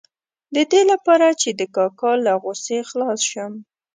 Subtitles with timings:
[0.55, 3.53] د دې لپاره چې د کاکا له غوسې خلاص شم.